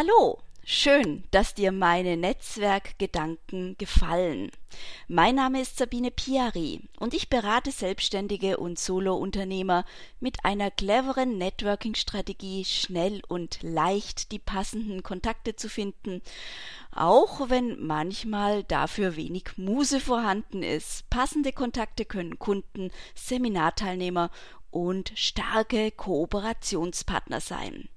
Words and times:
Hallo, 0.00 0.38
schön, 0.62 1.24
dass 1.32 1.54
dir 1.54 1.72
meine 1.72 2.16
Netzwerkgedanken 2.16 3.76
gefallen. 3.78 4.52
Mein 5.08 5.34
Name 5.34 5.60
ist 5.60 5.76
Sabine 5.76 6.12
Piari 6.12 6.82
und 7.00 7.14
ich 7.14 7.28
berate 7.28 7.72
Selbstständige 7.72 8.58
und 8.58 8.78
Solounternehmer 8.78 9.84
mit 10.20 10.44
einer 10.44 10.70
cleveren 10.70 11.36
Networking-Strategie 11.36 12.64
schnell 12.64 13.22
und 13.26 13.58
leicht 13.62 14.30
die 14.30 14.38
passenden 14.38 15.02
Kontakte 15.02 15.56
zu 15.56 15.68
finden, 15.68 16.22
auch 16.92 17.50
wenn 17.50 17.84
manchmal 17.84 18.62
dafür 18.62 19.16
wenig 19.16 19.56
Muse 19.56 19.98
vorhanden 19.98 20.62
ist. 20.62 21.10
Passende 21.10 21.50
Kontakte 21.50 22.04
können 22.04 22.38
Kunden, 22.38 22.92
Seminarteilnehmer 23.16 24.30
und 24.70 25.10
starke 25.16 25.90
Kooperationspartner 25.90 27.40
sein. 27.40 27.88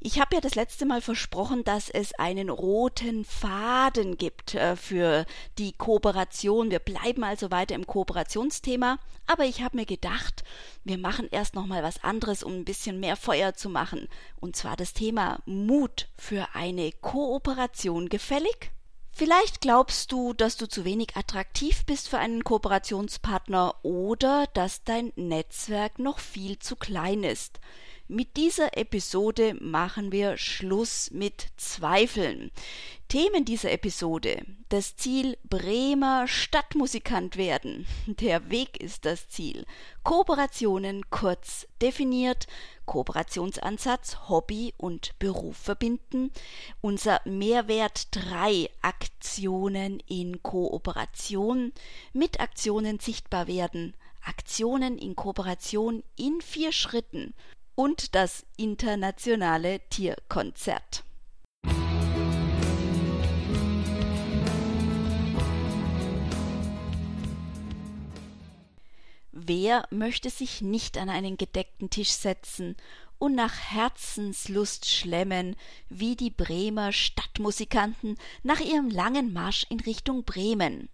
Ich 0.00 0.20
habe 0.20 0.36
ja 0.36 0.40
das 0.40 0.54
letzte 0.54 0.86
Mal 0.86 1.00
versprochen, 1.00 1.64
dass 1.64 1.90
es 1.90 2.12
einen 2.14 2.50
roten 2.50 3.24
Faden 3.24 4.16
gibt 4.16 4.54
äh, 4.54 4.76
für 4.76 5.26
die 5.58 5.72
Kooperation. 5.72 6.70
Wir 6.70 6.78
bleiben 6.78 7.24
also 7.24 7.50
weiter 7.50 7.74
im 7.74 7.84
Kooperationsthema, 7.84 9.00
aber 9.26 9.44
ich 9.44 9.60
habe 9.60 9.76
mir 9.76 9.86
gedacht, 9.86 10.44
wir 10.84 10.98
machen 10.98 11.26
erst 11.32 11.56
noch 11.56 11.66
mal 11.66 11.82
was 11.82 12.04
anderes, 12.04 12.44
um 12.44 12.52
ein 12.52 12.64
bisschen 12.64 13.00
mehr 13.00 13.16
Feuer 13.16 13.54
zu 13.54 13.68
machen, 13.68 14.08
und 14.38 14.54
zwar 14.54 14.76
das 14.76 14.92
Thema 14.92 15.40
Mut 15.46 16.08
für 16.16 16.46
eine 16.54 16.92
Kooperation 16.92 18.08
gefällig. 18.08 18.70
Vielleicht 19.10 19.60
glaubst 19.60 20.12
du, 20.12 20.32
dass 20.32 20.56
du 20.56 20.68
zu 20.68 20.84
wenig 20.84 21.16
attraktiv 21.16 21.84
bist 21.86 22.08
für 22.08 22.18
einen 22.18 22.44
Kooperationspartner 22.44 23.74
oder 23.82 24.46
dass 24.54 24.84
dein 24.84 25.12
Netzwerk 25.16 25.98
noch 25.98 26.20
viel 26.20 26.60
zu 26.60 26.76
klein 26.76 27.24
ist. 27.24 27.58
Mit 28.10 28.38
dieser 28.38 28.78
Episode 28.78 29.54
machen 29.60 30.12
wir 30.12 30.38
Schluss 30.38 31.10
mit 31.10 31.48
Zweifeln. 31.58 32.50
Themen 33.08 33.44
dieser 33.44 33.70
Episode. 33.70 34.46
Das 34.70 34.96
Ziel 34.96 35.36
Bremer 35.44 36.26
Stadtmusikant 36.26 37.36
werden. 37.36 37.86
Der 38.06 38.48
Weg 38.48 38.80
ist 38.80 39.04
das 39.04 39.28
Ziel. 39.28 39.66
Kooperationen 40.04 41.10
kurz 41.10 41.66
definiert. 41.82 42.46
Kooperationsansatz 42.86 44.30
Hobby 44.30 44.72
und 44.78 45.18
Beruf 45.18 45.58
verbinden. 45.58 46.30
Unser 46.80 47.20
Mehrwert 47.26 48.08
3 48.12 48.70
Aktionen 48.80 50.00
in 50.06 50.42
Kooperation. 50.42 51.74
Mit 52.14 52.40
Aktionen 52.40 53.00
sichtbar 53.00 53.48
werden. 53.48 53.92
Aktionen 54.22 54.96
in 54.96 55.14
Kooperation 55.14 56.02
in 56.16 56.40
vier 56.40 56.72
Schritten 56.72 57.34
und 57.78 58.16
das 58.16 58.44
internationale 58.56 59.78
Tierkonzert. 59.88 61.04
Wer 69.30 69.86
möchte 69.90 70.28
sich 70.28 70.60
nicht 70.60 70.98
an 70.98 71.08
einen 71.08 71.36
gedeckten 71.36 71.88
Tisch 71.88 72.10
setzen 72.10 72.74
und 73.20 73.36
nach 73.36 73.54
Herzenslust 73.70 74.90
schlemmen, 74.90 75.54
wie 75.88 76.16
die 76.16 76.30
Bremer 76.30 76.90
Stadtmusikanten 76.90 78.18
nach 78.42 78.58
ihrem 78.58 78.90
langen 78.90 79.32
Marsch 79.32 79.66
in 79.70 79.78
Richtung 79.78 80.24
Bremen? 80.24 80.88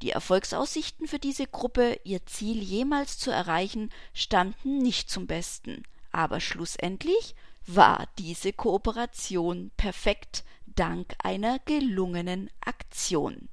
Die 0.00 0.12
Erfolgsaussichten 0.12 1.06
für 1.06 1.18
diese 1.18 1.46
Gruppe, 1.46 2.00
ihr 2.04 2.24
Ziel 2.24 2.62
jemals 2.62 3.18
zu 3.18 3.30
erreichen, 3.30 3.90
standen 4.14 4.78
nicht 4.78 5.10
zum 5.10 5.26
Besten. 5.26 5.82
Aber 6.12 6.40
schlussendlich 6.40 7.34
war 7.66 8.08
diese 8.18 8.52
Kooperation 8.52 9.70
perfekt 9.76 10.44
dank 10.66 11.14
einer 11.22 11.58
gelungenen 11.60 12.50
Aktion. 12.60 13.48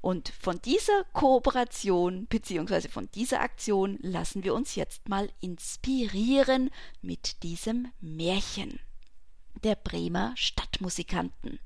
Und 0.00 0.28
von 0.40 0.60
dieser 0.62 1.04
Kooperation 1.12 2.26
bzw. 2.26 2.88
von 2.88 3.10
dieser 3.14 3.40
Aktion 3.40 3.98
lassen 4.00 4.44
wir 4.44 4.54
uns 4.54 4.74
jetzt 4.74 5.08
mal 5.08 5.28
inspirieren 5.40 6.70
mit 7.02 7.42
diesem 7.42 7.88
Märchen 8.00 8.78
der 9.64 9.74
Bremer 9.74 10.32
Stadtmusikanten. 10.36 11.58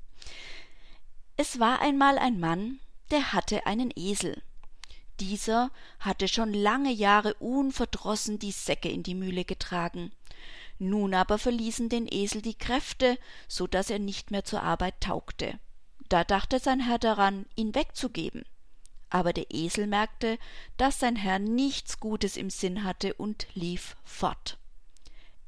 Es 1.37 1.59
war 1.59 1.79
einmal 1.81 2.17
ein 2.17 2.39
Mann, 2.39 2.79
der 3.11 3.33
hatte 3.33 3.65
einen 3.65 3.91
Esel. 3.95 4.41
Dieser 5.25 5.71
hatte 6.01 6.27
schon 6.27 6.53
lange 6.53 6.91
Jahre 6.91 7.33
unverdrossen 7.35 8.39
die 8.39 8.51
Säcke 8.51 8.89
in 8.89 9.03
die 9.03 9.15
Mühle 9.15 9.45
getragen. 9.45 10.11
Nun 10.79 11.13
aber 11.13 11.37
verließen 11.37 11.87
den 11.87 12.09
Esel 12.11 12.41
die 12.41 12.57
Kräfte, 12.57 13.17
so 13.47 13.65
dass 13.65 13.89
er 13.89 13.99
nicht 13.99 14.31
mehr 14.31 14.43
zur 14.43 14.63
Arbeit 14.63 14.99
taugte. 14.99 15.57
Da 16.09 16.25
dachte 16.25 16.59
sein 16.59 16.81
Herr 16.81 16.99
daran, 16.99 17.45
ihn 17.55 17.73
wegzugeben. 17.73 18.43
Aber 19.09 19.31
der 19.31 19.45
Esel 19.49 19.87
merkte, 19.87 20.37
dass 20.75 20.99
sein 20.99 21.15
Herr 21.15 21.39
nichts 21.39 22.01
Gutes 22.01 22.35
im 22.35 22.49
Sinn 22.49 22.83
hatte 22.83 23.13
und 23.13 23.47
lief 23.53 23.95
fort. 24.03 24.57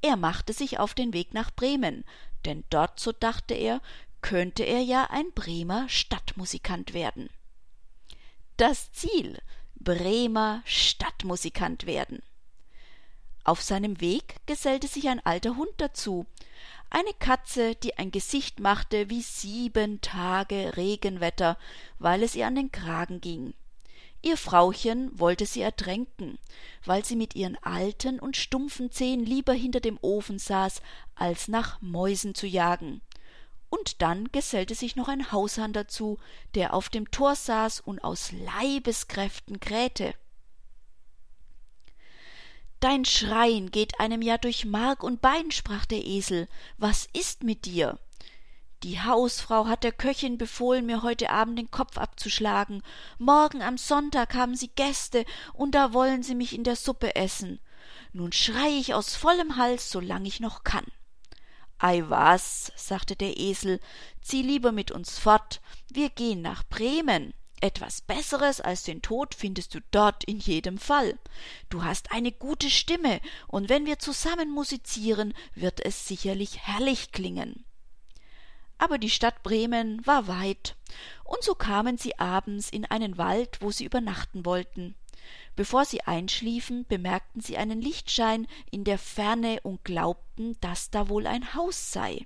Er 0.01 0.15
machte 0.15 0.53
sich 0.53 0.79
auf 0.79 0.93
den 0.93 1.11
Weg 1.11 1.33
nach 1.33 1.51
Bremen, 1.51 2.05
denn 2.45 2.63
dort, 2.69 2.97
so 2.97 3.11
dachte 3.11 3.55
er, 3.55 3.81
könnte 4.21 4.63
er 4.63 4.79
ja 4.79 5.09
ein 5.09 5.33
Bremer 5.33 5.89
Stadtmusikant 5.89 6.93
werden. 6.93 7.29
Das 8.57 8.93
Ziel 8.93 9.41
Bremer 9.75 10.61
Stadtmusikant 10.65 11.85
werden. 11.85 12.21
Auf 13.43 13.61
seinem 13.61 14.01
Weg 14.01 14.37
gesellte 14.47 14.87
sich 14.87 15.07
ein 15.07 15.23
alter 15.25 15.55
Hund 15.55 15.73
dazu, 15.77 16.25
eine 16.89 17.13
Katze, 17.19 17.75
die 17.75 17.97
ein 17.97 18.11
Gesicht 18.11 18.59
machte 18.59 19.09
wie 19.09 19.21
sieben 19.21 20.01
Tage 20.01 20.77
Regenwetter, 20.77 21.57
weil 21.99 22.23
es 22.23 22.35
ihr 22.35 22.47
an 22.47 22.55
den 22.55 22.71
Kragen 22.71 23.21
ging. 23.21 23.53
Ihr 24.21 24.37
Frauchen 24.37 25.11
wollte 25.19 25.45
sie 25.45 25.61
ertränken, 25.61 26.39
weil 26.83 27.05
sie 27.05 27.15
mit 27.15 27.35
ihren 27.35 27.57
alten 27.61 28.19
und 28.19 28.37
stumpfen 28.37 28.91
Zehen 28.91 29.23
lieber 29.23 29.53
hinter 29.53 29.79
dem 29.79 29.99
Ofen 30.01 30.39
saß, 30.39 30.81
als 31.13 31.47
nach 31.47 31.79
Mäusen 31.81 32.33
zu 32.33 32.47
jagen 32.47 33.01
und 33.77 34.01
dann 34.01 34.31
gesellte 34.31 34.75
sich 34.75 34.95
noch 34.95 35.07
ein 35.07 35.31
Haushahn 35.31 35.73
dazu, 35.73 36.17
der 36.53 36.73
auf 36.73 36.89
dem 36.89 37.11
Tor 37.11 37.35
saß 37.35 37.81
und 37.81 38.03
aus 38.03 38.31
Leibeskräften 38.31 39.59
krähte. 39.59 40.13
Dein 42.79 43.05
Schreien 43.05 43.71
geht 43.71 43.99
einem 43.99 44.21
ja 44.21 44.37
durch 44.37 44.65
Mark 44.65 45.03
und 45.03 45.21
Bein, 45.21 45.51
sprach 45.51 45.85
der 45.85 46.05
Esel. 46.05 46.47
Was 46.77 47.07
ist 47.13 47.43
mit 47.43 47.65
dir? 47.65 47.99
Die 48.83 49.01
Hausfrau 49.01 49.65
hat 49.65 49.83
der 49.83 49.91
Köchin 49.91 50.37
befohlen, 50.37 50.85
mir 50.85 51.01
heute 51.01 51.31
Abend 51.31 51.57
den 51.57 51.71
Kopf 51.71 51.97
abzuschlagen. 51.97 52.83
Morgen 53.17 53.61
am 53.61 53.77
Sonntag 53.77 54.35
haben 54.35 54.55
sie 54.55 54.67
Gäste, 54.67 55.25
und 55.53 55.73
da 55.73 55.93
wollen 55.93 56.21
sie 56.21 56.35
mich 56.35 56.53
in 56.53 56.63
der 56.63 56.75
Suppe 56.75 57.15
essen. 57.15 57.59
Nun 58.13 58.31
schrei 58.31 58.69
ich 58.69 58.93
aus 58.93 59.15
vollem 59.15 59.57
Hals, 59.57 59.89
solang 59.89 60.25
ich 60.25 60.39
noch 60.39 60.63
kann. 60.63 60.85
Ei 61.77 62.03
was, 62.07 62.71
sagte 62.75 63.15
der 63.15 63.37
Esel, 63.37 63.79
zieh 64.21 64.41
lieber 64.41 64.71
mit 64.71 64.91
uns 64.91 65.19
fort, 65.19 65.61
wir 65.89 66.09
gehen 66.09 66.41
nach 66.41 66.63
Bremen. 66.63 67.33
Etwas 67.61 68.01
Besseres 68.01 68.61
als 68.61 68.83
den 68.83 69.01
Tod 69.01 69.33
findest 69.33 69.73
du 69.73 69.79
dort 69.91 70.23
in 70.25 70.39
jedem 70.39 70.77
Fall. 70.77 71.17
Du 71.69 71.83
hast 71.83 72.11
eine 72.11 72.31
gute 72.31 72.69
Stimme, 72.69 73.21
und 73.47 73.69
wenn 73.69 73.85
wir 73.85 73.99
zusammen 73.99 74.51
musizieren, 74.51 75.33
wird 75.53 75.83
es 75.83 76.07
sicherlich 76.07 76.59
herrlich 76.59 77.11
klingen. 77.11 77.65
Aber 78.77 78.97
die 78.97 79.09
Stadt 79.09 79.41
Bremen 79.41 80.05
war 80.05 80.27
weit, 80.27 80.75
und 81.23 81.43
so 81.43 81.55
kamen 81.55 81.97
sie 81.97 82.19
abends 82.19 82.69
in 82.69 82.85
einen 82.85 83.17
Wald, 83.17 83.61
wo 83.61 83.71
sie 83.71 83.85
übernachten 83.85 84.45
wollten. 84.45 84.95
Bevor 85.55 85.85
sie 85.85 86.01
einschliefen, 86.01 86.85
bemerkten 86.87 87.41
sie 87.41 87.57
einen 87.57 87.81
Lichtschein 87.81 88.47
in 88.71 88.83
der 88.83 88.97
Ferne 88.97 89.59
und 89.63 89.83
glaubten, 89.83 90.57
dass 90.61 90.89
da 90.89 91.09
wohl 91.09 91.27
ein 91.27 91.53
Haus 91.53 91.91
sei. 91.91 92.25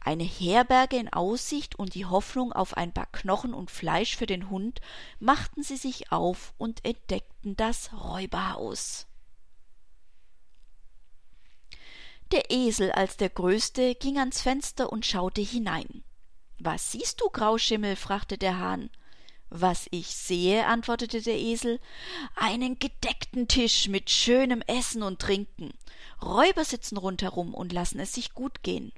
Eine 0.00 0.24
Herberge 0.24 0.98
in 0.98 1.10
Aussicht 1.10 1.78
und 1.78 1.94
die 1.94 2.04
Hoffnung 2.04 2.52
auf 2.52 2.76
ein 2.76 2.92
paar 2.92 3.06
Knochen 3.06 3.54
und 3.54 3.70
Fleisch 3.70 4.16
für 4.16 4.26
den 4.26 4.50
Hund 4.50 4.80
machten 5.18 5.62
sie 5.62 5.78
sich 5.78 6.12
auf 6.12 6.52
und 6.58 6.84
entdeckten 6.84 7.56
das 7.56 7.90
Räuberhaus. 7.92 9.06
Der 12.32 12.50
Esel 12.50 12.92
als 12.92 13.16
der 13.16 13.30
Größte 13.30 13.94
ging 13.94 14.18
ans 14.18 14.42
Fenster 14.42 14.92
und 14.92 15.06
schaute 15.06 15.40
hinein. 15.40 16.04
Was 16.58 16.92
siehst 16.92 17.20
du, 17.20 17.30
Grauschimmel? 17.30 17.96
fragte 17.96 18.36
der 18.36 18.58
Hahn. 18.58 18.90
Was 19.50 19.86
ich 19.90 20.08
sehe, 20.08 20.66
antwortete 20.66 21.22
der 21.22 21.38
Esel, 21.38 21.80
einen 22.34 22.78
gedeckten 22.78 23.46
Tisch 23.46 23.88
mit 23.88 24.10
schönem 24.10 24.62
Essen 24.62 25.02
und 25.02 25.20
Trinken. 25.20 25.72
Räuber 26.22 26.64
sitzen 26.64 26.96
rundherum 26.96 27.54
und 27.54 27.72
lassen 27.72 28.00
es 28.00 28.12
sich 28.12 28.32
gut 28.32 28.62
gehen. 28.62 28.92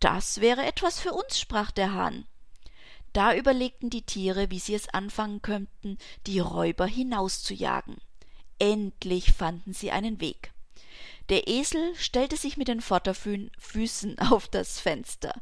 Das 0.00 0.40
wäre 0.40 0.64
etwas 0.64 1.00
für 1.00 1.12
uns, 1.12 1.38
sprach 1.40 1.70
der 1.70 1.92
Hahn. 1.92 2.26
Da 3.12 3.34
überlegten 3.34 3.90
die 3.90 4.02
Tiere, 4.02 4.50
wie 4.50 4.58
sie 4.58 4.74
es 4.74 4.88
anfangen 4.88 5.42
könnten, 5.42 5.98
die 6.26 6.38
Räuber 6.38 6.86
hinauszujagen. 6.86 7.96
Endlich 8.58 9.32
fanden 9.32 9.72
sie 9.72 9.90
einen 9.90 10.20
Weg. 10.20 10.52
Der 11.28 11.48
Esel 11.48 11.94
stellte 11.96 12.36
sich 12.36 12.56
mit 12.56 12.68
den 12.68 12.80
Vorderfüßen 12.80 14.18
auf 14.18 14.48
das 14.48 14.80
Fenster. 14.80 15.34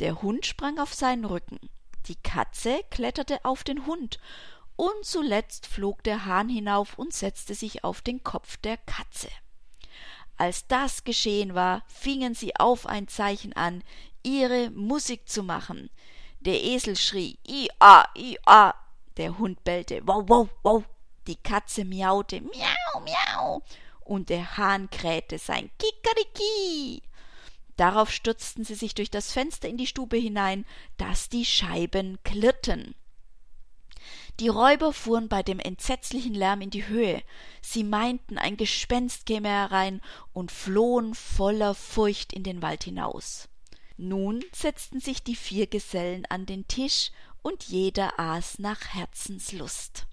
Der 0.00 0.22
Hund 0.22 0.46
sprang 0.46 0.78
auf 0.78 0.94
seinen 0.94 1.24
Rücken. 1.24 1.58
Die 2.06 2.16
Katze 2.16 2.80
kletterte 2.90 3.44
auf 3.44 3.64
den 3.64 3.86
Hund. 3.86 4.18
Und 4.76 5.04
zuletzt 5.04 5.66
flog 5.66 6.02
der 6.04 6.24
Hahn 6.24 6.48
hinauf 6.48 6.98
und 6.98 7.12
setzte 7.12 7.54
sich 7.54 7.84
auf 7.84 8.00
den 8.00 8.22
Kopf 8.22 8.56
der 8.58 8.76
Katze. 8.76 9.28
Als 10.36 10.68
das 10.68 11.02
geschehen 11.02 11.54
war, 11.56 11.82
fingen 11.88 12.34
sie 12.34 12.54
auf 12.54 12.86
ein 12.86 13.08
Zeichen 13.08 13.52
an, 13.54 13.82
ihre 14.22 14.70
Musik 14.70 15.28
zu 15.28 15.42
machen. 15.42 15.90
Der 16.40 16.62
Esel 16.62 16.94
schrie 16.94 17.38
I-a, 17.46 18.04
I-a, 18.16 18.74
der 19.16 19.36
Hund 19.38 19.64
bellte 19.64 20.00
Wow, 20.06 20.24
wow, 20.28 20.48
wow, 20.62 20.84
die 21.26 21.36
Katze 21.36 21.84
miaute 21.84 22.40
Miau, 22.40 23.00
miau, 23.00 23.62
und 24.04 24.28
der 24.28 24.56
Hahn 24.56 24.88
krähte 24.90 25.38
sein 25.38 25.70
Kikeriki. 25.76 27.02
Darauf 27.78 28.10
stürzten 28.10 28.64
sie 28.64 28.74
sich 28.74 28.94
durch 28.94 29.08
das 29.08 29.32
Fenster 29.32 29.68
in 29.68 29.76
die 29.76 29.86
Stube 29.86 30.16
hinein, 30.16 30.66
dass 30.96 31.28
die 31.28 31.44
Scheiben 31.44 32.18
klirrten. 32.24 32.96
Die 34.40 34.48
Räuber 34.48 34.92
fuhren 34.92 35.28
bei 35.28 35.44
dem 35.44 35.60
entsetzlichen 35.60 36.34
Lärm 36.34 36.60
in 36.60 36.70
die 36.70 36.88
Höhe. 36.88 37.22
Sie 37.62 37.84
meinten, 37.84 38.36
ein 38.36 38.56
Gespenst 38.56 39.26
käme 39.26 39.48
herein 39.48 40.00
und 40.32 40.50
flohen 40.50 41.14
voller 41.14 41.74
Furcht 41.74 42.32
in 42.32 42.42
den 42.42 42.62
Wald 42.62 42.82
hinaus. 42.82 43.48
Nun 43.96 44.44
setzten 44.52 44.98
sich 44.98 45.22
die 45.22 45.36
vier 45.36 45.68
Gesellen 45.68 46.26
an 46.26 46.46
den 46.46 46.66
Tisch 46.66 47.12
und 47.42 47.62
jeder 47.64 48.18
aß 48.18 48.58
nach 48.58 48.92
Herzenslust. 48.92 50.08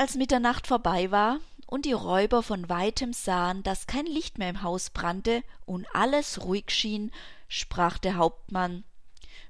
Als 0.00 0.14
Mitternacht 0.14 0.68
vorbei 0.68 1.10
war, 1.10 1.40
und 1.66 1.84
die 1.84 1.92
Räuber 1.92 2.44
von 2.44 2.68
weitem 2.68 3.12
sahen, 3.12 3.64
dass 3.64 3.88
kein 3.88 4.06
Licht 4.06 4.38
mehr 4.38 4.48
im 4.48 4.62
Haus 4.62 4.90
brannte 4.90 5.42
und 5.66 5.88
alles 5.92 6.44
ruhig 6.44 6.66
schien, 6.70 7.10
sprach 7.48 7.98
der 7.98 8.14
Hauptmann 8.14 8.84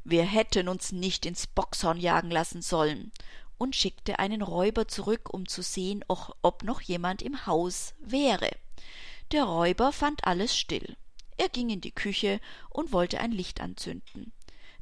Wir 0.05 0.23
hätten 0.25 0.69
uns 0.69 0.91
nicht 0.91 1.27
ins 1.27 1.47
Bockshorn 1.49 1.99
jagen 1.99 2.31
lassen 2.31 2.63
sollen, 2.63 3.13
und 3.59 3.77
schickte 3.77 4.21
einen 4.21 4.41
Räuber 4.41 4.89
zurück, 4.89 5.29
um 5.35 5.47
zu 5.47 5.61
sehen, 5.61 6.03
ob 6.09 6.65
noch 6.65 6.81
jemand 6.81 7.21
im 7.21 7.45
Haus 7.45 7.93
wäre. 8.01 8.49
Der 9.33 9.45
Räuber 9.45 9.93
fand 9.93 10.25
alles 10.25 10.57
still. 10.57 10.97
Er 11.37 11.51
ging 11.51 11.69
in 11.69 11.83
die 11.83 11.93
Küche 11.93 12.41
und 12.71 12.93
wollte 12.95 13.21
ein 13.21 13.33
Licht 13.33 13.61
anzünden. 13.61 14.33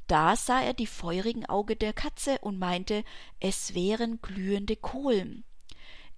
Da 0.06 0.36
sah 0.36 0.60
er 0.60 0.74
die 0.74 0.86
feurigen 0.86 1.44
Auge 1.46 1.74
der 1.74 1.92
Katze 1.92 2.38
und 2.38 2.56
meinte, 2.56 3.02
es 3.40 3.74
wären 3.74 4.22
glühende 4.22 4.76
Kohlen. 4.76 5.42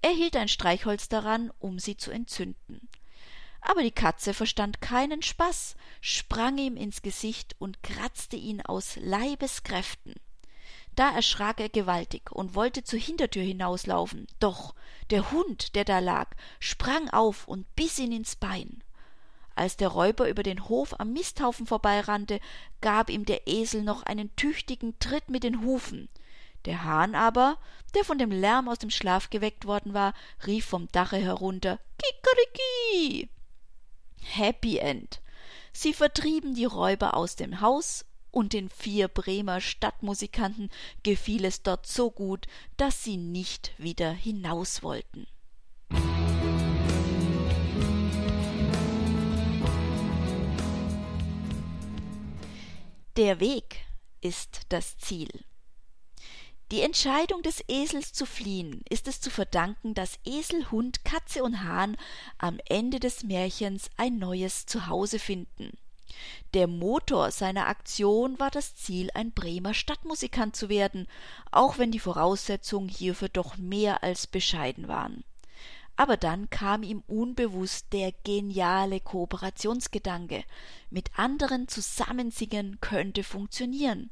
Er 0.01 0.11
hielt 0.11 0.37
ein 0.37 0.49
Streichholz 0.49 1.09
daran, 1.09 1.51
um 1.59 1.79
sie 1.79 1.97
zu 1.97 2.11
entzünden. 2.11 2.89
Aber 3.61 3.83
die 3.83 3.91
Katze 3.91 4.35
verstand 4.35 4.81
keinen 4.81 5.23
Spaß, 5.23 5.75
sprang 6.01 6.59
ihm 6.59 6.77
ins 6.77 7.03
Gesicht 7.03 7.57
und 7.59 7.83
kratzte 7.83 8.37
ihn 8.37 8.61
aus 8.63 8.97
Leibeskräften. 8.97 10.15
Da 10.95 11.11
erschrak 11.11 11.61
er 11.61 11.69
gewaltig 11.69 12.31
und 12.33 12.55
wollte 12.55 12.83
zur 12.83 12.99
Hintertür 12.99 13.43
hinauslaufen, 13.43 14.27
doch 14.41 14.75
der 15.11 15.31
Hund, 15.31 15.75
der 15.75 15.85
da 15.85 15.99
lag, 15.99 16.31
sprang 16.61 17.09
auf 17.11 17.47
und 17.47 17.73
biss 17.77 17.99
ihn 17.99 18.13
ins 18.13 18.37
Bein. 18.37 18.83
Als 19.55 19.77
der 19.77 19.89
Räuber 19.89 20.29
über 20.29 20.45
den 20.45 20.69
Hof 20.69 20.99
am 20.99 21.13
Misthaufen 21.13 21.67
vorbeirannte, 21.67 22.41
gab 22.81 23.11
ihm 23.11 23.25
der 23.25 23.49
Esel 23.49 23.83
noch 23.83 24.05
einen 24.05 24.35
tüchtigen 24.37 24.99
Tritt 25.01 25.31
mit 25.31 25.43
den 25.43 25.63
Hufen. 25.63 26.09
Der 26.69 26.85
Hahn 26.85 27.15
aber, 27.15 27.57
der 27.95 28.05
von 28.05 28.19
dem 28.19 28.31
Lärm 28.31 28.69
aus 28.69 28.79
dem 28.79 28.91
Schlaf 28.91 29.31
geweckt 29.31 29.65
worden 29.65 29.95
war, 29.95 30.13
rief 30.47 30.67
vom 30.67 30.87
Dache 30.93 31.17
herunter 31.17 31.81
Kikeriki. 31.97 33.31
Happy 34.21 34.77
End. 34.77 35.23
Sie 35.73 35.95
vertrieben 35.95 36.55
die 36.55 36.67
Räuber 36.67 37.15
aus 37.15 37.37
dem 37.37 37.63
Haus, 37.63 38.05
und 38.31 38.53
den 38.53 38.69
vier 38.69 39.09
Bremer 39.09 39.63
Stadtmusikanten 39.63 40.69
gefiel 41.03 41.47
es 41.47 41.63
dort 41.63 41.87
so 41.87 42.11
gut, 42.11 42.47
dass 42.77 43.03
sie 43.03 43.17
nicht 43.17 43.73
wieder 43.79 44.13
hinaus 44.13 44.83
wollten. 44.83 45.27
Der 53.17 53.41
Weg 53.41 53.87
ist 54.21 54.67
das 54.69 54.99
Ziel. 54.99 55.31
Die 56.71 56.83
Entscheidung 56.83 57.41
des 57.43 57.65
Esels 57.67 58.13
zu 58.13 58.27
fliehen 58.27 58.83
ist 58.91 59.09
es 59.09 59.23
zu 59.23 59.31
verdanken, 59.31 59.95
dass 59.95 60.19
Esel, 60.27 60.71
Hund, 60.71 61.03
Katze 61.03 61.43
und 61.43 61.65
Hahn 61.65 61.97
am 62.37 62.59
Ende 62.69 63.01
des 63.01 63.23
Märchens 63.23 63.89
ein 63.97 64.19
neues 64.19 64.67
Zuhause 64.67 65.19
finden. 65.19 65.79
Der 66.53 66.67
Motor 66.67 67.31
seiner 67.31 67.69
Aktion 67.69 68.39
war 68.39 68.51
das 68.51 68.77
Ziel, 68.77 69.09
ein 69.15 69.33
Bremer 69.33 69.73
Stadtmusikant 69.73 70.57
zu 70.57 70.69
werden, 70.69 71.07
auch 71.53 71.79
wenn 71.79 71.91
die 71.91 72.01
Voraussetzungen 72.01 72.91
hierfür 72.91 73.31
doch 73.31 73.57
mehr 73.57 74.03
als 74.03 74.27
bescheiden 74.27 74.89
waren. 74.89 75.25
Aber 75.99 76.17
dann 76.17 76.49
kam 76.49 76.85
ihm 76.85 77.03
unbewusst 77.09 77.93
der 77.93 78.13
geniale 78.23 79.01
Kooperationsgedanke. 79.01 80.45
Mit 80.91 81.11
anderen 81.19 81.67
zusammensingen 81.67 82.81
könnte 82.81 83.25
funktionieren. 83.25 84.11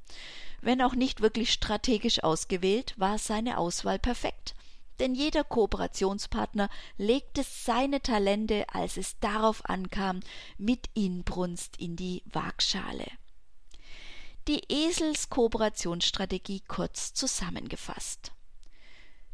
Wenn 0.60 0.82
auch 0.82 0.96
nicht 0.96 1.20
wirklich 1.20 1.52
strategisch 1.52 2.24
ausgewählt, 2.24 2.94
war 2.96 3.18
seine 3.18 3.56
Auswahl 3.56 4.00
perfekt. 4.00 4.56
Denn 4.98 5.14
jeder 5.14 5.44
Kooperationspartner 5.44 6.70
legte 6.98 7.44
seine 7.44 8.02
Talente, 8.02 8.66
als 8.72 8.96
es 8.96 9.20
darauf 9.20 9.64
ankam, 9.66 10.18
mit 10.58 10.90
Inbrunst 10.94 11.76
in 11.76 11.94
die 11.94 12.24
Waagschale. 12.26 13.06
Die 14.48 14.62
Esels-Kooperationsstrategie 14.68 16.62
kurz 16.66 17.14
zusammengefasst. 17.14 18.32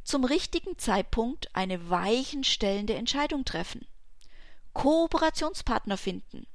Zum 0.04 0.24
richtigen 0.24 0.78
Zeitpunkt 0.78 1.54
eine 1.54 1.90
weichenstellende 1.90 2.94
Entscheidung 2.94 3.44
treffen. 3.44 3.86
Kooperationspartner 4.72 5.96
finden. 5.96 6.46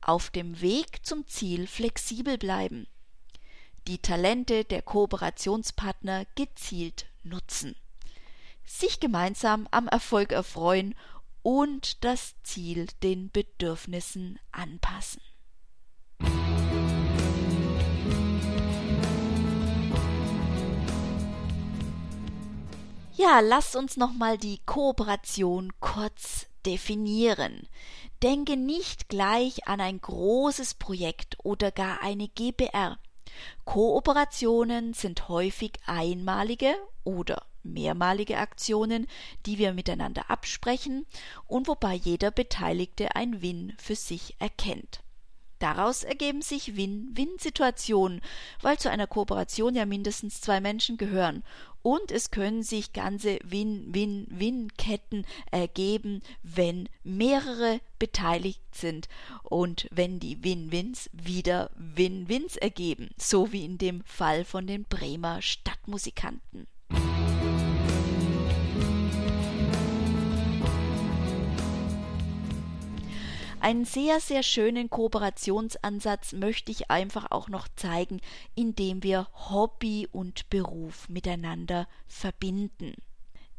Auf 0.00 0.30
dem 0.30 0.60
Weg 0.60 1.04
zum 1.04 1.26
Ziel 1.26 1.66
flexibel 1.66 2.38
bleiben 2.38 2.86
die 3.88 3.98
Talente 3.98 4.64
der 4.64 4.82
Kooperationspartner 4.82 6.26
gezielt 6.34 7.06
nutzen, 7.22 7.74
sich 8.64 9.00
gemeinsam 9.00 9.66
am 9.70 9.88
Erfolg 9.88 10.32
erfreuen 10.32 10.94
und 11.42 12.04
das 12.04 12.34
Ziel 12.44 12.86
den 13.02 13.30
Bedürfnissen 13.30 14.38
anpassen. 14.52 15.20
Ja, 23.14 23.40
lasst 23.40 23.76
uns 23.76 23.98
nochmal 23.98 24.38
die 24.38 24.58
Kooperation 24.64 25.70
kurz 25.80 26.46
definieren. 26.64 27.68
Denke 28.22 28.56
nicht 28.56 29.10
gleich 29.10 29.68
an 29.68 29.82
ein 29.82 30.00
großes 30.00 30.74
Projekt 30.74 31.36
oder 31.42 31.70
gar 31.72 32.02
eine 32.02 32.28
GBR. 32.28 32.98
Kooperationen 33.66 34.94
sind 34.94 35.28
häufig 35.28 35.72
einmalige 35.84 36.74
oder 37.04 37.44
mehrmalige 37.62 38.38
Aktionen, 38.38 39.06
die 39.44 39.58
wir 39.58 39.74
miteinander 39.74 40.30
absprechen 40.30 41.06
und 41.46 41.68
wobei 41.68 41.94
jeder 41.94 42.30
Beteiligte 42.30 43.14
ein 43.14 43.42
Win 43.42 43.74
für 43.78 43.94
sich 43.94 44.36
erkennt. 44.38 45.02
Daraus 45.62 46.02
ergeben 46.02 46.42
sich 46.42 46.76
Win-Win-Situationen, 46.76 48.20
weil 48.62 48.80
zu 48.80 48.90
einer 48.90 49.06
Kooperation 49.06 49.76
ja 49.76 49.86
mindestens 49.86 50.40
zwei 50.40 50.60
Menschen 50.60 50.96
gehören. 50.96 51.44
Und 51.82 52.10
es 52.10 52.32
können 52.32 52.64
sich 52.64 52.92
ganze 52.92 53.38
Win-Win-Win-Ketten 53.44 55.24
ergeben, 55.52 56.20
wenn 56.42 56.88
mehrere 57.04 57.80
beteiligt 58.00 58.62
sind 58.72 59.08
und 59.44 59.86
wenn 59.92 60.18
die 60.18 60.42
Win-Wins 60.42 61.08
wieder 61.12 61.70
Win-Wins 61.76 62.56
ergeben, 62.56 63.10
so 63.16 63.52
wie 63.52 63.64
in 63.64 63.78
dem 63.78 64.02
Fall 64.02 64.44
von 64.44 64.66
den 64.66 64.82
Bremer 64.82 65.42
Stadtmusikanten. 65.42 66.66
Einen 73.62 73.84
sehr, 73.84 74.18
sehr 74.18 74.42
schönen 74.42 74.90
Kooperationsansatz 74.90 76.32
möchte 76.32 76.72
ich 76.72 76.90
einfach 76.90 77.30
auch 77.30 77.48
noch 77.48 77.68
zeigen, 77.76 78.20
indem 78.56 79.04
wir 79.04 79.28
Hobby 79.50 80.08
und 80.10 80.50
Beruf 80.50 81.08
miteinander 81.08 81.86
verbinden. 82.08 82.96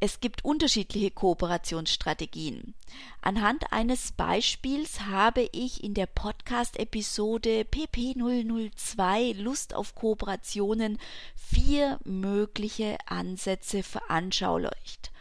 Es 0.01 0.19
gibt 0.19 0.43
unterschiedliche 0.43 1.09
Kooperationsstrategien. 1.09 2.73
Anhand 3.21 3.71
eines 3.71 4.11
Beispiels 4.11 4.99
habe 5.03 5.47
ich 5.53 5.81
in 5.81 5.93
der 5.93 6.07
Podcast-Episode 6.07 7.61
PP002 7.61 9.41
Lust 9.41 9.73
auf 9.73 9.95
Kooperationen 9.95 10.99
vier 11.33 11.97
mögliche 12.03 12.97
Ansätze 13.05 13.83
veranschaulicht. 13.83 15.12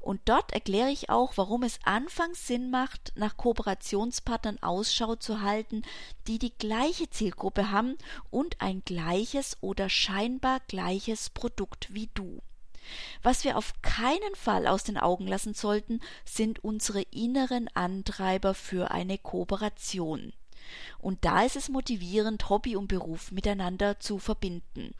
Und 0.00 0.20
dort 0.26 0.52
erkläre 0.52 0.90
ich 0.90 1.10
auch, 1.10 1.32
warum 1.36 1.62
es 1.62 1.78
anfangs 1.84 2.46
Sinn 2.46 2.70
macht, 2.70 3.12
nach 3.16 3.36
Kooperationspartnern 3.36 4.62
Ausschau 4.62 5.16
zu 5.16 5.42
halten, 5.42 5.82
die 6.26 6.38
die 6.38 6.52
gleiche 6.56 7.10
Zielgruppe 7.10 7.70
haben 7.70 7.96
und 8.30 8.60
ein 8.60 8.82
gleiches 8.84 9.56
oder 9.60 9.88
scheinbar 9.88 10.60
gleiches 10.68 11.30
Produkt 11.30 11.92
wie 11.92 12.08
du. 12.14 12.40
Was 13.22 13.44
wir 13.44 13.58
auf 13.58 13.74
keinen 13.82 14.34
Fall 14.34 14.66
aus 14.66 14.84
den 14.84 14.96
Augen 14.96 15.26
lassen 15.26 15.54
sollten, 15.54 16.00
sind 16.24 16.64
unsere 16.64 17.02
inneren 17.02 17.68
Antreiber 17.74 18.54
für 18.54 18.90
eine 18.90 19.18
Kooperation. 19.18 20.32
Und 20.98 21.24
da 21.24 21.42
ist 21.42 21.56
es 21.56 21.68
motivierend, 21.68 22.48
Hobby 22.48 22.76
und 22.76 22.88
Beruf 22.88 23.32
miteinander 23.32 24.00
zu 24.00 24.18
verbinden. 24.18 24.94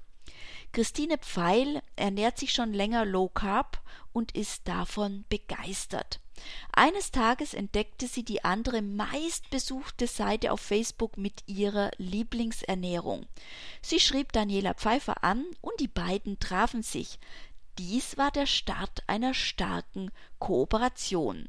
Christine 0.73 1.19
Pfeil 1.19 1.83
ernährt 1.97 2.39
sich 2.39 2.53
schon 2.53 2.73
länger 2.73 3.05
Low 3.05 3.29
Carb 3.29 3.81
und 4.13 4.33
ist 4.33 4.69
davon 4.69 5.25
begeistert. 5.29 6.21
Eines 6.73 7.11
Tages 7.11 7.55
entdeckte 7.55 8.07
sie 8.07 8.23
die 8.23 8.45
andere 8.45 8.83
meistbesuchte 8.83 10.07
Seite 10.07 10.53
auf 10.53 10.61
Facebook 10.61 11.17
mit 11.17 11.43
ihrer 11.47 11.91
Lieblingsernährung. 11.99 13.27
Sie 13.83 13.99
schrieb 13.99 14.33
Daniela 14.33 14.75
Pfeiffer 14.75 15.25
an 15.25 15.45
und 15.61 15.81
die 15.81 15.89
beiden 15.89 16.39
trafen 16.39 16.83
sich. 16.83 17.19
Dies 17.79 18.17
war 18.17 18.31
der 18.31 18.47
Start 18.47 19.03
einer 19.07 19.35
starken 19.35 20.11
Kooperation. 20.39 21.49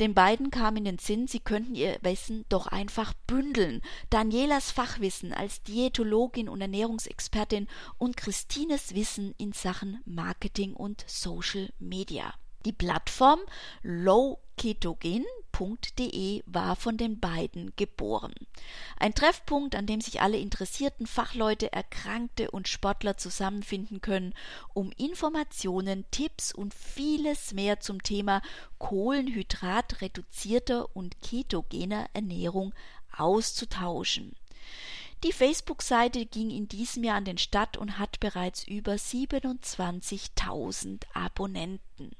Den 0.00 0.14
beiden 0.14 0.50
kam 0.50 0.76
in 0.76 0.84
den 0.84 0.98
Sinn, 0.98 1.26
sie 1.26 1.40
könnten 1.40 1.74
ihr 1.74 1.98
Wissen 2.02 2.44
doch 2.48 2.66
einfach 2.66 3.14
bündeln. 3.26 3.82
Danielas 4.10 4.70
Fachwissen 4.70 5.32
als 5.32 5.62
Diätologin 5.62 6.48
und 6.48 6.60
Ernährungsexpertin 6.60 7.68
und 7.98 8.16
Christines 8.16 8.94
Wissen 8.94 9.34
in 9.38 9.52
Sachen 9.52 10.00
Marketing 10.04 10.74
und 10.74 11.04
Social 11.06 11.70
Media. 11.78 12.34
Die 12.66 12.72
Plattform 12.72 13.40
lowketogen.de 14.62 16.42
war 16.46 16.76
von 16.76 16.96
den 16.98 17.18
beiden 17.18 17.72
geboren. 17.76 18.34
Ein 18.98 19.14
Treffpunkt, 19.14 19.74
an 19.74 19.86
dem 19.86 20.02
sich 20.02 20.20
alle 20.20 20.36
interessierten 20.38 21.06
Fachleute, 21.06 21.72
Erkrankte 21.72 22.50
und 22.50 22.68
Sportler 22.68 23.16
zusammenfinden 23.16 24.02
können, 24.02 24.34
um 24.74 24.92
Informationen, 24.92 26.04
Tipps 26.10 26.52
und 26.52 26.74
vieles 26.74 27.54
mehr 27.54 27.80
zum 27.80 28.02
Thema 28.02 28.42
kohlenhydratreduzierter 28.78 30.94
und 30.94 31.22
ketogener 31.22 32.10
Ernährung 32.12 32.74
auszutauschen. 33.16 34.36
Die 35.24 35.32
Facebook-Seite 35.32 36.26
ging 36.26 36.50
in 36.50 36.68
diesem 36.68 37.02
Jahr 37.04 37.16
an 37.16 37.24
den 37.26 37.38
Start 37.38 37.76
und 37.76 37.98
hat 37.98 38.20
bereits 38.20 38.66
über 38.66 38.94
27.000 38.94 41.02
Abonnenten. 41.12 42.16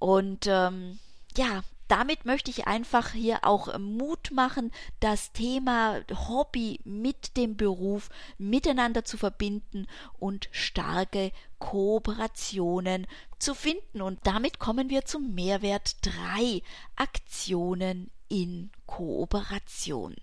Und 0.00 0.48
ähm, 0.48 0.98
ja, 1.36 1.62
damit 1.86 2.24
möchte 2.24 2.50
ich 2.50 2.66
einfach 2.66 3.12
hier 3.12 3.44
auch 3.44 3.76
Mut 3.78 4.30
machen, 4.32 4.72
das 5.00 5.32
Thema 5.32 6.00
Hobby 6.28 6.80
mit 6.84 7.36
dem 7.36 7.56
Beruf 7.56 8.08
miteinander 8.38 9.04
zu 9.04 9.18
verbinden 9.18 9.86
und 10.18 10.48
starke 10.52 11.32
Kooperationen 11.58 13.06
zu 13.38 13.54
finden. 13.54 14.02
Und 14.02 14.20
damit 14.24 14.58
kommen 14.58 14.88
wir 14.88 15.04
zum 15.04 15.34
Mehrwert 15.34 15.96
3 16.02 16.62
Aktionen 16.96 18.10
in 18.28 18.70
Kooperation. 18.86 20.16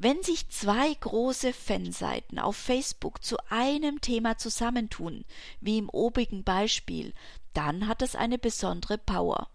Wenn 0.00 0.22
sich 0.22 0.48
zwei 0.48 0.94
große 0.94 1.52
Fanseiten 1.52 2.38
auf 2.38 2.56
Facebook 2.56 3.24
zu 3.24 3.36
einem 3.50 4.00
Thema 4.00 4.38
zusammentun, 4.38 5.24
wie 5.60 5.78
im 5.78 5.88
obigen 5.88 6.44
Beispiel, 6.44 7.12
dann 7.52 7.88
hat 7.88 8.00
es 8.02 8.14
eine 8.14 8.38
besondere 8.38 8.96
Power. 8.96 9.48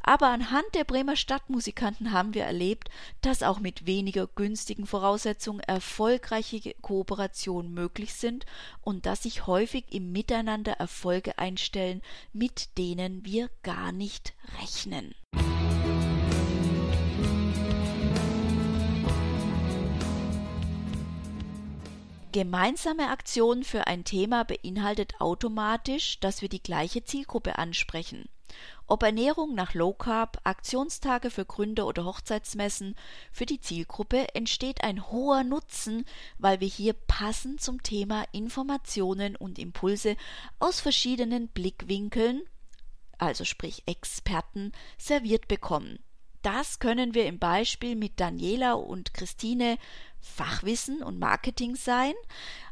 Aber 0.00 0.28
anhand 0.28 0.64
der 0.72 0.84
Bremer 0.84 1.16
Stadtmusikanten 1.16 2.12
haben 2.12 2.32
wir 2.32 2.44
erlebt, 2.44 2.88
dass 3.20 3.42
auch 3.42 3.60
mit 3.60 3.84
weniger 3.84 4.26
günstigen 4.26 4.86
Voraussetzungen 4.86 5.60
erfolgreiche 5.60 6.72
Kooperationen 6.80 7.74
möglich 7.74 8.14
sind 8.14 8.46
und 8.80 9.04
dass 9.04 9.24
sich 9.24 9.46
häufig 9.46 9.84
im 9.90 10.12
Miteinander 10.12 10.72
Erfolge 10.72 11.36
einstellen, 11.36 12.00
mit 12.32 12.78
denen 12.78 13.26
wir 13.26 13.50
gar 13.62 13.92
nicht 13.92 14.32
rechnen. 14.62 15.14
Gemeinsame 22.34 23.10
Aktion 23.10 23.62
für 23.62 23.86
ein 23.86 24.02
Thema 24.02 24.42
beinhaltet 24.42 25.20
automatisch, 25.20 26.18
dass 26.18 26.42
wir 26.42 26.48
die 26.48 26.60
gleiche 26.60 27.04
Zielgruppe 27.04 27.60
ansprechen. 27.60 28.28
Ob 28.88 29.04
Ernährung 29.04 29.54
nach 29.54 29.72
Low 29.72 29.92
Carb, 29.92 30.40
Aktionstage 30.42 31.30
für 31.30 31.44
Gründer 31.44 31.86
oder 31.86 32.04
Hochzeitsmessen, 32.04 32.96
für 33.30 33.46
die 33.46 33.60
Zielgruppe 33.60 34.34
entsteht 34.34 34.82
ein 34.82 35.12
hoher 35.12 35.44
Nutzen, 35.44 36.04
weil 36.36 36.58
wir 36.58 36.66
hier 36.66 36.94
passend 36.94 37.60
zum 37.60 37.84
Thema 37.84 38.24
Informationen 38.32 39.36
und 39.36 39.60
Impulse 39.60 40.16
aus 40.58 40.80
verschiedenen 40.80 41.46
Blickwinkeln, 41.46 42.42
also 43.16 43.44
sprich 43.44 43.84
Experten, 43.86 44.72
serviert 44.98 45.46
bekommen. 45.46 46.00
Das 46.44 46.78
können 46.78 47.14
wir 47.14 47.24
im 47.24 47.38
Beispiel 47.38 47.96
mit 47.96 48.20
Daniela 48.20 48.74
und 48.74 49.14
Christine 49.14 49.78
Fachwissen 50.20 51.02
und 51.02 51.18
Marketing 51.18 51.74
sein, 51.74 52.12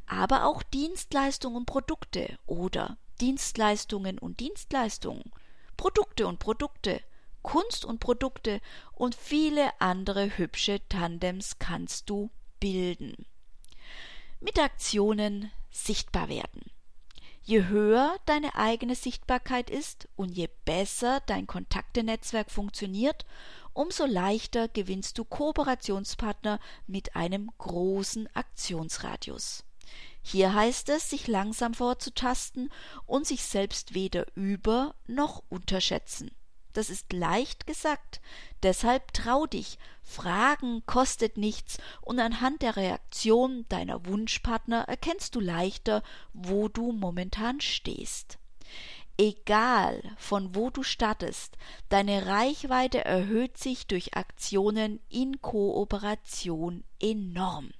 aber 0.07 0.45
auch 0.45 0.63
Dienstleistungen 0.63 1.57
und 1.57 1.67
Produkte 1.67 2.39
oder 2.45 2.99
Dienstleistungen 3.23 4.19
und 4.19 4.41
Dienstleistungen, 4.41 5.33
Produkte 5.79 6.27
und 6.27 6.39
Produkte, 6.39 7.01
Kunst 7.41 7.87
und 7.87 7.99
Produkte 7.99 8.61
und 8.93 9.15
viele 9.15 9.71
andere 9.81 10.37
hübsche 10.37 10.87
Tandems 10.91 11.59
kannst 11.59 12.11
du 12.11 12.31
bilden. 12.61 13.25
Mit 14.39 14.59
Aktionen 14.59 15.51
sichtbar 15.71 16.29
werden. 16.29 16.71
Je 17.45 17.65
höher 17.65 18.17
deine 18.27 18.55
eigene 18.55 18.95
Sichtbarkeit 18.95 19.69
ist 19.69 20.09
und 20.15 20.31
je 20.31 20.49
besser 20.65 21.21
dein 21.27 21.49
Kontaktenetzwerk 21.49 22.53
funktioniert, 22.53 23.27
umso 23.73 24.07
leichter 24.07 24.69
gewinnst 24.69 25.19
du 25.19 25.25
Kooperationspartner 25.25 26.61
mit 26.87 27.17
einem 27.17 27.51
großen 27.59 28.29
Aktionsradius. 28.35 29.65
Hier 30.23 30.55
heißt 30.55 30.89
es, 30.91 31.11
sich 31.11 31.27
langsam 31.27 31.75
vorzutasten 31.75 32.73
und 33.07 33.27
sich 33.27 33.45
selbst 33.45 33.95
weder 33.95 34.27
über 34.35 34.95
noch 35.07 35.43
unterschätzen. 35.49 36.31
Das 36.73 36.89
ist 36.89 37.13
leicht 37.13 37.67
gesagt. 37.67 38.21
Deshalb 38.63 39.13
trau 39.13 39.47
dich. 39.47 39.79
Fragen 40.03 40.85
kostet 40.87 41.37
nichts 41.37 41.79
und 42.01 42.19
anhand 42.19 42.63
der 42.63 42.77
Reaktion 42.77 43.67
deiner 43.69 44.07
Wunschpartner 44.07 44.83
erkennst 44.89 45.35
du 45.35 45.41
leichter, 45.41 46.03
wo 46.33 46.69
du 46.69 46.93
momentan 46.93 47.61
stehst. 47.61 48.39
Egal 49.19 50.03
von 50.17 50.55
wo 50.55 50.71
du 50.71 50.83
startest, 50.83 51.57
deine 51.91 52.27
Reichweite 52.27 53.05
erhöht 53.05 53.59
sich 53.59 53.87
durch 53.87 54.17
Aktionen 54.17 55.01
in 55.09 55.41
Kooperation 55.43 56.83
enorm. 57.01 57.71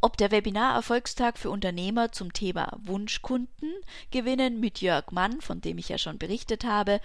Ob 0.00 0.16
der 0.18 0.30
Webinar-Erfolgstag 0.30 1.38
für 1.38 1.50
Unternehmer 1.50 2.12
zum 2.12 2.32
Thema 2.32 2.76
Wunschkunden 2.82 3.72
gewinnen 4.10 4.60
mit 4.60 4.80
Jörg 4.80 5.10
Mann, 5.10 5.40
von 5.40 5.60
dem 5.60 5.78
ich 5.78 5.88
ja 5.88 5.98
schon 5.98 6.18
berichtet 6.18 6.64
habe, 6.64 7.00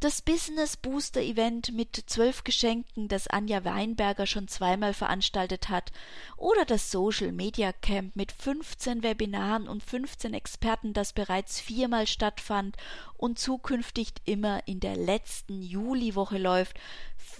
das 0.00 0.22
Business 0.22 0.78
Booster 0.78 1.20
Event 1.20 1.74
mit 1.74 1.94
zwölf 2.06 2.42
Geschenken, 2.42 3.08
das 3.08 3.26
Anja 3.26 3.64
Weinberger 3.66 4.24
schon 4.24 4.48
zweimal 4.48 4.94
veranstaltet 4.94 5.68
hat, 5.68 5.92
oder 6.38 6.64
das 6.64 6.90
Social 6.90 7.32
Media 7.32 7.70
Camp 7.72 8.16
mit 8.16 8.32
15 8.32 9.02
Webinaren 9.02 9.68
und 9.68 9.82
15 9.82 10.32
Experten, 10.32 10.94
das 10.94 11.12
bereits 11.12 11.60
viermal 11.60 12.06
stattfand 12.06 12.78
und 13.18 13.38
zukünftig 13.38 14.14
immer 14.24 14.66
in 14.66 14.80
der 14.80 14.96
letzten 14.96 15.60
Juliwoche 15.60 16.38
läuft, 16.38 16.80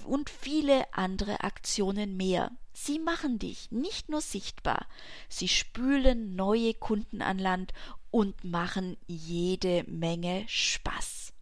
und 0.04 0.28
viele 0.28 0.84
andere 0.92 1.42
Aktionen 1.42 2.16
mehr. 2.18 2.50
Sie 2.74 2.98
machen 2.98 3.38
dich 3.38 3.70
nicht 3.70 4.10
nur 4.10 4.20
sichtbar, 4.20 4.86
sie 5.30 5.48
spülen 5.48 6.36
neue 6.36 6.74
Kunden 6.74 7.22
an 7.22 7.38
Land 7.38 7.72
und 8.10 8.44
machen 8.44 8.98
jede 9.06 9.84
Menge 9.86 10.44
Spaß 10.46 11.32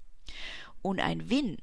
und 0.89 1.01
ein 1.01 1.29
Win, 1.29 1.59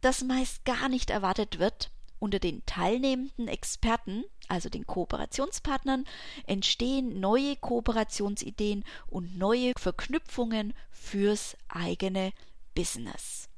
das 0.00 0.22
meist 0.22 0.64
gar 0.64 0.88
nicht 0.88 1.10
erwartet 1.10 1.58
wird, 1.58 1.90
Unter 2.20 2.40
den 2.40 2.66
teilnehmenden 2.66 3.46
Experten, 3.46 4.24
also 4.48 4.68
den 4.68 4.86
Kooperationspartnern, 4.86 6.04
entstehen 6.46 7.20
neue 7.20 7.54
Kooperationsideen 7.54 8.84
und 9.06 9.38
neue 9.38 9.72
Verknüpfungen 9.78 10.74
fürs 10.90 11.56
eigene 11.68 12.32
Business. 12.74 13.48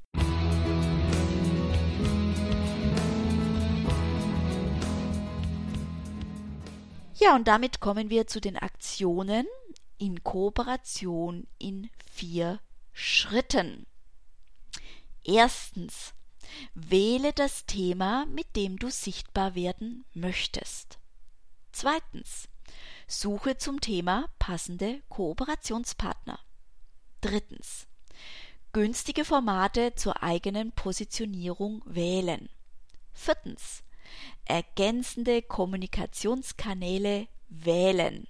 Ja, 7.14 7.34
und 7.34 7.48
damit 7.48 7.80
kommen 7.80 8.10
wir 8.10 8.26
zu 8.26 8.40
den 8.40 8.56
Aktionen 8.56 9.46
in 9.98 10.22
Kooperation 10.22 11.46
in 11.58 11.90
vier 12.10 12.60
Schritten. 12.92 13.86
Erstens, 15.24 16.14
wähle 16.74 17.32
das 17.32 17.66
Thema, 17.66 18.26
mit 18.26 18.56
dem 18.56 18.78
du 18.78 18.90
sichtbar 18.90 19.54
werden 19.54 20.04
möchtest. 20.14 20.98
Zweitens, 21.72 22.48
suche 23.06 23.56
zum 23.56 23.80
Thema 23.80 24.28
passende 24.38 25.02
Kooperationspartner. 25.08 26.38
Drittens, 27.20 27.86
günstige 28.72 29.24
Formate 29.24 29.94
zur 29.94 30.22
eigenen 30.22 30.72
Positionierung 30.72 31.82
wählen. 31.84 32.48
Viertens, 33.12 33.82
ergänzende 34.44 35.42
Kommunikationskanäle 35.42 37.28
wählen. 37.48 38.26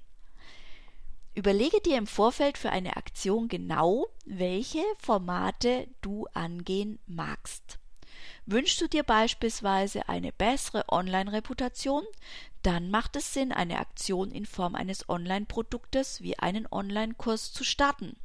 Überlege 1.34 1.80
dir 1.80 1.96
im 1.96 2.08
Vorfeld 2.08 2.58
für 2.58 2.70
eine 2.70 2.96
Aktion 2.96 3.49
genau, 3.49 4.08
welche 4.25 4.82
Formate 4.99 5.87
du 6.00 6.26
angehen 6.34 6.99
magst. 7.06 7.78
Wünschst 8.46 8.80
du 8.80 8.88
dir 8.88 9.04
beispielsweise 9.04 10.08
eine 10.08 10.32
bessere 10.32 10.84
Online-Reputation, 10.88 12.02
dann 12.62 12.90
macht 12.90 13.14
es 13.14 13.32
Sinn, 13.32 13.52
eine 13.52 13.78
Aktion 13.78 14.32
in 14.32 14.44
Form 14.44 14.75
eines 14.75 15.08
Online-Produktes 15.08 16.20
wie 16.20 16.38
einen 16.38 16.66
Online-Kurs 16.70 17.52
zu 17.52 17.62
starten. 17.62 18.16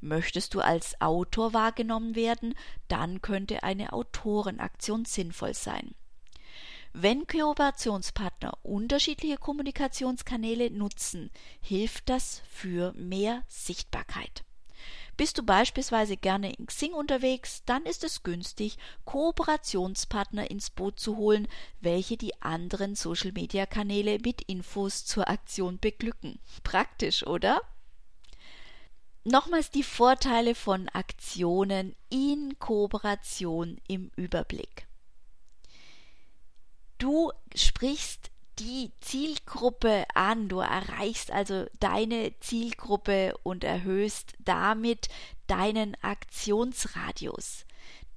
Möchtest 0.00 0.54
du 0.54 0.60
als 0.60 1.00
Autor 1.00 1.52
wahrgenommen 1.52 2.16
werden, 2.16 2.54
dann 2.88 3.20
könnte 3.20 3.62
eine 3.62 3.92
Autorenaktion 3.92 5.04
sinnvoll 5.04 5.54
sein. 5.54 5.94
Wenn 6.94 7.26
Kooperationspartner 7.26 8.52
unterschiedliche 8.62 9.38
Kommunikationskanäle 9.38 10.70
nutzen, 10.70 11.30
hilft 11.62 12.10
das 12.10 12.42
für 12.50 12.92
mehr 12.92 13.44
Sichtbarkeit. 13.48 14.44
Bist 15.16 15.38
du 15.38 15.42
beispielsweise 15.42 16.18
gerne 16.18 16.52
in 16.52 16.66
Xing 16.66 16.92
unterwegs, 16.92 17.62
dann 17.64 17.86
ist 17.86 18.04
es 18.04 18.22
günstig, 18.22 18.76
Kooperationspartner 19.06 20.50
ins 20.50 20.68
Boot 20.68 21.00
zu 21.00 21.16
holen, 21.16 21.48
welche 21.80 22.18
die 22.18 22.40
anderen 22.42 22.94
Social-Media-Kanäle 22.94 24.18
mit 24.22 24.42
Infos 24.42 25.06
zur 25.06 25.28
Aktion 25.28 25.78
beglücken. 25.78 26.40
Praktisch, 26.62 27.26
oder? 27.26 27.62
Nochmals 29.24 29.70
die 29.70 29.84
Vorteile 29.84 30.54
von 30.54 30.90
Aktionen 30.90 31.94
in 32.10 32.58
Kooperation 32.58 33.80
im 33.88 34.10
Überblick. 34.16 34.86
Du 37.02 37.32
sprichst 37.56 38.30
die 38.60 38.92
Zielgruppe 39.00 40.04
an, 40.14 40.48
du 40.48 40.60
erreichst 40.60 41.32
also 41.32 41.66
deine 41.80 42.38
Zielgruppe 42.38 43.34
und 43.42 43.64
erhöhst 43.64 44.34
damit 44.38 45.08
deinen 45.48 45.96
Aktionsradius. 46.00 47.66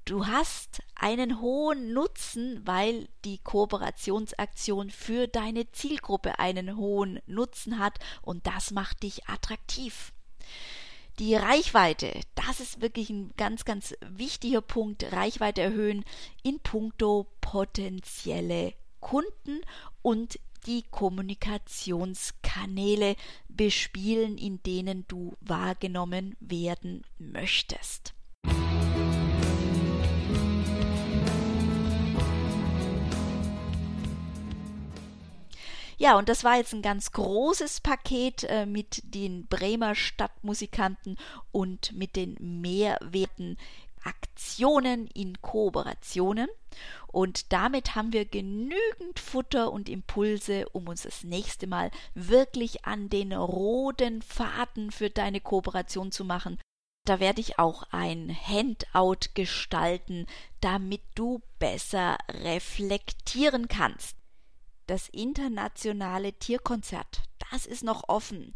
Du 0.05 0.27
hast 0.27 0.83
einen 0.93 1.41
hohen 1.41 1.93
Nutzen, 1.93 2.61
weil 2.63 3.09
die 3.23 3.39
Kooperationsaktion 3.39 4.91
für 4.91 5.27
deine 5.27 5.71
Zielgruppe 5.71 6.37
einen 6.37 6.77
hohen 6.77 7.19
Nutzen 7.25 7.79
hat 7.79 7.97
und 8.21 8.45
das 8.45 8.69
macht 8.69 9.01
dich 9.01 9.27
attraktiv. 9.27 10.13
Die 11.19 11.35
Reichweite, 11.35 12.19
das 12.35 12.59
ist 12.59 12.81
wirklich 12.81 13.09
ein 13.09 13.31
ganz, 13.37 13.63
ganz 13.63 13.95
wichtiger 14.01 14.59
Punkt. 14.61 15.13
Reichweite 15.13 15.61
erhöhen 15.61 16.03
in 16.43 16.59
puncto 16.59 17.27
potenzielle 17.39 18.73
Kunden 18.99 19.61
und 20.01 20.37
die 20.65 20.83
Kommunikationskanäle 20.91 23.15
bespielen, 23.47 24.37
in 24.37 24.61
denen 24.63 25.05
du 25.07 25.37
wahrgenommen 25.39 26.35
werden 26.41 27.05
möchtest. 27.17 28.13
Ja, 35.97 36.17
und 36.17 36.27
das 36.27 36.43
war 36.43 36.57
jetzt 36.57 36.73
ein 36.73 36.81
ganz 36.81 37.11
großes 37.11 37.81
Paket 37.81 38.43
äh, 38.43 38.65
mit 38.65 39.01
den 39.15 39.47
Bremer 39.47 39.95
Stadtmusikanten 39.95 41.17
und 41.51 41.93
mit 41.93 42.15
den 42.15 42.35
Mehrwerten 42.39 43.57
Aktionen 44.03 45.07
in 45.07 45.41
Kooperationen. 45.41 46.47
Und 47.07 47.53
damit 47.53 47.95
haben 47.95 48.13
wir 48.13 48.25
genügend 48.25 49.19
Futter 49.19 49.71
und 49.71 49.89
Impulse, 49.89 50.67
um 50.69 50.87
uns 50.87 51.03
das 51.03 51.23
nächste 51.23 51.65
Mal 51.65 51.91
wirklich 52.13 52.85
an 52.85 53.09
den 53.09 53.33
roten 53.33 54.21
Faden 54.21 54.91
für 54.91 55.09
deine 55.09 55.39
Kooperation 55.39 56.11
zu 56.11 56.25
machen. 56.25 56.59
Da 57.05 57.19
werde 57.19 57.39
ich 57.39 57.57
auch 57.57 57.83
ein 57.91 58.35
Handout 58.35 59.29
gestalten, 59.33 60.27
damit 60.59 61.01
du 61.15 61.41
besser 61.59 62.17
reflektieren 62.43 63.67
kannst 63.67 64.17
das 64.87 65.09
internationale 65.09 66.33
Tierkonzert, 66.33 67.23
das 67.51 67.65
ist 67.65 67.83
noch 67.83 68.07
offen. 68.07 68.53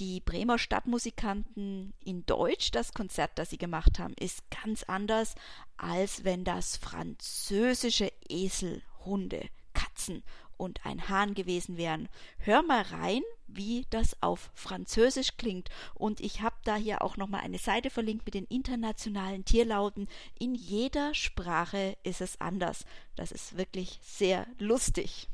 Die 0.00 0.20
Bremer 0.20 0.58
Stadtmusikanten 0.58 1.94
in 2.04 2.26
Deutsch, 2.26 2.72
das 2.72 2.94
Konzert, 2.94 3.32
das 3.36 3.50
sie 3.50 3.58
gemacht 3.58 4.00
haben, 4.00 4.14
ist 4.18 4.42
ganz 4.50 4.82
anders, 4.82 5.36
als 5.76 6.24
wenn 6.24 6.42
das 6.42 6.76
französische 6.76 8.12
Esel, 8.28 8.82
Hunde, 9.04 9.48
Katzen 9.72 10.24
und 10.56 10.84
ein 10.84 11.08
Hahn 11.08 11.34
gewesen 11.34 11.76
wären. 11.76 12.08
Hör 12.38 12.62
mal 12.62 12.82
rein, 12.82 13.22
wie 13.46 13.86
das 13.90 14.20
auf 14.20 14.50
Französisch 14.54 15.36
klingt. 15.36 15.68
Und 15.94 16.20
ich 16.20 16.40
habe 16.40 16.56
da 16.64 16.74
hier 16.76 17.02
auch 17.02 17.16
nochmal 17.16 17.42
eine 17.42 17.58
Seite 17.58 17.90
verlinkt 17.90 18.26
mit 18.26 18.34
den 18.34 18.46
internationalen 18.46 19.44
Tierlauten. 19.44 20.08
In 20.38 20.54
jeder 20.54 21.14
Sprache 21.14 21.96
ist 22.02 22.20
es 22.20 22.40
anders. 22.40 22.84
Das 23.14 23.30
ist 23.30 23.56
wirklich 23.56 24.00
sehr 24.02 24.46
lustig. 24.58 25.28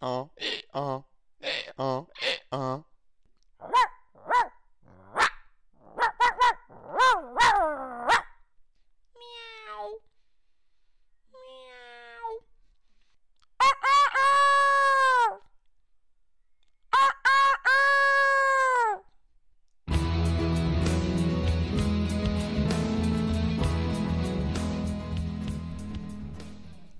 Uh, 0.00 0.26
uh, 0.74 1.00
uh, 1.78 2.02
uh. 2.50 2.78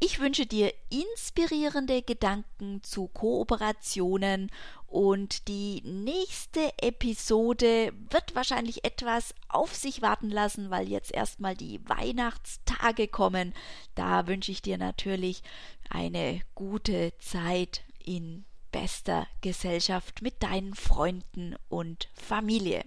Ich 0.01 0.21
wünsche 0.21 0.47
dir 0.47 0.73
inspirierende 0.91 2.03
Gedanken 2.03 2.83
zu 2.83 3.07
Kooperationen 3.07 4.51
und 4.89 5.47
die 5.47 5.81
nächste 5.85 6.73
Episode 6.83 7.93
wird 8.11 8.35
wahrscheinlich 8.35 8.85
etwas 8.85 9.33
auf 9.49 9.77
sich 9.77 10.03
warten 10.03 10.31
lassen, 10.31 10.71
weil 10.71 10.89
jetzt 10.89 11.13
erstmal 11.13 11.55
die 11.55 11.89
Weihnachtstage 11.89 13.07
kommen. 13.07 13.55
Da 13.95 14.27
wünsche 14.27 14.51
ich 14.51 14.61
dir 14.61 14.77
natürlich 14.77 15.45
eine 15.89 16.41
gute 16.57 17.13
Zeit 17.19 17.85
in 18.05 18.45
bester 18.73 19.27
Gesellschaft 19.41 20.23
mit 20.23 20.43
deinen 20.43 20.75
Freunden 20.75 21.57
und 21.69 22.09
Familie. 22.15 22.85